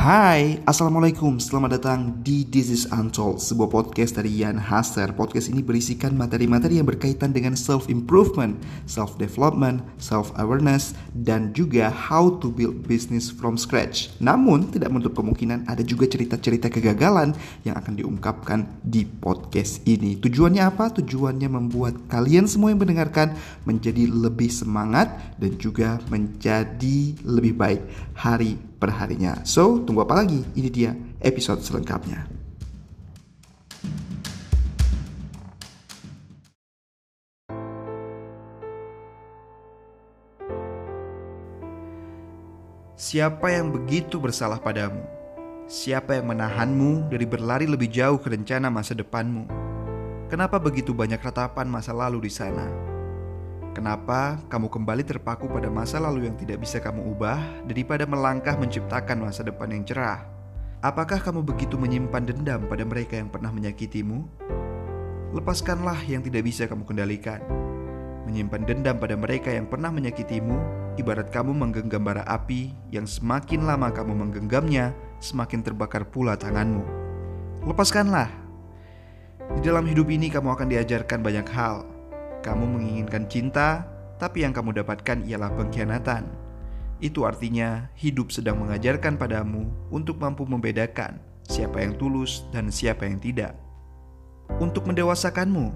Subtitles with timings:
[0.00, 5.60] Hai, Assalamualaikum, selamat datang di This is Untold, sebuah podcast dari Ian Hasser Podcast ini
[5.60, 8.56] berisikan materi-materi yang berkaitan dengan self-improvement,
[8.88, 14.08] self-development, self-awareness, dan juga how to build business from scratch.
[14.24, 17.36] Namun, tidak menutup kemungkinan ada juga cerita-cerita kegagalan
[17.68, 20.16] yang akan diungkapkan di podcast ini.
[20.16, 20.96] Tujuannya apa?
[20.96, 23.36] Tujuannya membuat kalian semua yang mendengarkan
[23.68, 27.84] menjadi lebih semangat dan juga menjadi lebih baik.
[28.16, 29.44] Hari perharinya.
[29.44, 30.40] So, tunggu apa lagi?
[30.56, 32.40] Ini dia episode selengkapnya.
[43.00, 45.02] Siapa yang begitu bersalah padamu?
[45.70, 49.50] Siapa yang menahanmu dari berlari lebih jauh ke rencana masa depanmu?
[50.30, 52.89] Kenapa begitu banyak ratapan masa lalu di sana?
[53.80, 59.24] Kenapa kamu kembali terpaku pada masa lalu yang tidak bisa kamu ubah daripada melangkah menciptakan
[59.24, 60.20] masa depan yang cerah?
[60.84, 64.20] Apakah kamu begitu menyimpan dendam pada mereka yang pernah menyakitimu?
[65.32, 67.40] Lepaskanlah yang tidak bisa kamu kendalikan.
[68.28, 70.60] Menyimpan dendam pada mereka yang pernah menyakitimu,
[71.00, 74.92] ibarat kamu menggenggam bara api yang semakin lama kamu menggenggamnya,
[75.24, 76.84] semakin terbakar pula tanganmu.
[77.64, 78.28] Lepaskanlah.
[79.56, 81.88] Di dalam hidup ini kamu akan diajarkan banyak hal,
[82.40, 83.84] kamu menginginkan cinta,
[84.16, 86.28] tapi yang kamu dapatkan ialah pengkhianatan.
[87.00, 91.16] Itu artinya hidup sedang mengajarkan padamu untuk mampu membedakan
[91.48, 93.56] siapa yang tulus dan siapa yang tidak.
[94.60, 95.72] Untuk mendewasakanmu,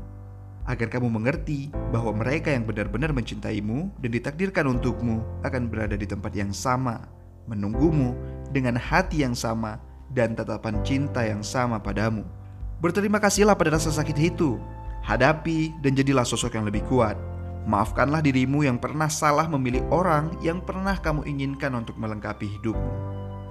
[0.64, 6.32] agar kamu mengerti bahwa mereka yang benar-benar mencintaimu dan ditakdirkan untukmu akan berada di tempat
[6.32, 7.04] yang sama,
[7.44, 8.16] menunggumu
[8.52, 9.76] dengan hati yang sama
[10.12, 12.24] dan tatapan cinta yang sama padamu.
[12.80, 14.56] Berterima kasihlah pada rasa sakit itu
[15.04, 17.20] Hadapi dan jadilah sosok yang lebih kuat.
[17.68, 22.92] Maafkanlah dirimu yang pernah salah memilih orang yang pernah kamu inginkan untuk melengkapi hidupmu.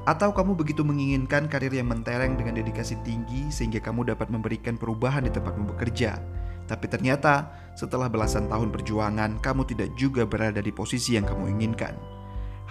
[0.09, 5.29] Atau kamu begitu menginginkan karir yang mentereng dengan dedikasi tinggi sehingga kamu dapat memberikan perubahan
[5.29, 6.17] di tempatmu bekerja.
[6.65, 11.93] Tapi ternyata setelah belasan tahun perjuangan, kamu tidak juga berada di posisi yang kamu inginkan.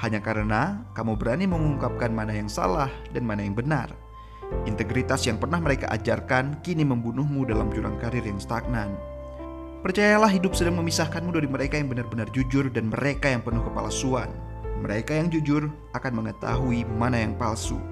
[0.03, 3.95] Hanya karena kamu berani mengungkapkan mana yang salah dan mana yang benar.
[4.63, 8.95] Integritas yang pernah mereka ajarkan kini membunuhmu dalam jurang karir yang stagnan.
[9.83, 14.31] Percayalah hidup sedang memisahkanmu dari mereka yang benar-benar jujur dan mereka yang penuh kepalsuan.
[14.79, 15.67] Mereka yang jujur
[15.99, 17.83] akan mengetahui mana yang palsu.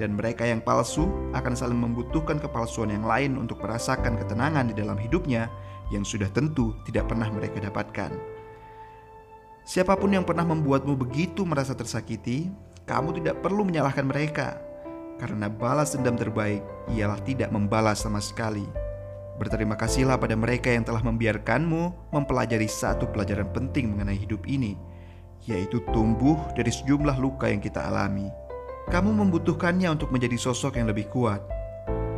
[0.00, 4.96] Dan mereka yang palsu akan saling membutuhkan kepalsuan yang lain untuk merasakan ketenangan di dalam
[4.96, 5.52] hidupnya
[5.92, 8.16] yang sudah tentu tidak pernah mereka dapatkan.
[9.68, 12.48] Siapa pun yang pernah membuatmu begitu merasa tersakiti,
[12.88, 14.67] kamu tidak perlu menyalahkan mereka
[15.18, 16.62] karena balas dendam terbaik
[16.94, 18.64] ialah tidak membalas sama sekali.
[19.38, 24.74] Berterima kasihlah pada mereka yang telah membiarkanmu mempelajari satu pelajaran penting mengenai hidup ini,
[25.46, 28.26] yaitu tumbuh dari sejumlah luka yang kita alami.
[28.90, 31.38] Kamu membutuhkannya untuk menjadi sosok yang lebih kuat.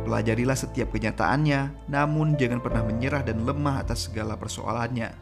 [0.01, 5.13] Pelajarilah setiap kenyataannya, namun jangan pernah menyerah dan lemah atas segala persoalannya.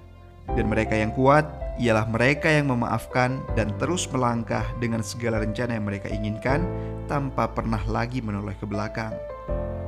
[0.56, 1.46] Dan mereka yang kuat
[1.80, 6.68] ialah mereka yang memaafkan dan terus melangkah dengan segala rencana yang mereka inginkan
[7.08, 9.16] tanpa pernah lagi menoleh ke belakang.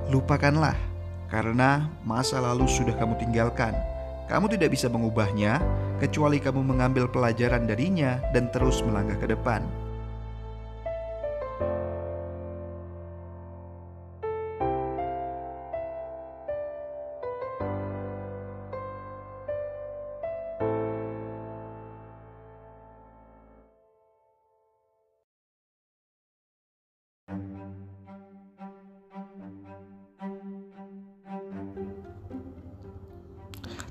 [0.08, 0.76] Lupakanlah,
[1.28, 3.76] karena masa lalu sudah kamu tinggalkan.
[4.32, 5.60] Kamu tidak bisa mengubahnya
[6.00, 9.60] kecuali kamu mengambil pelajaran darinya dan terus melangkah ke depan.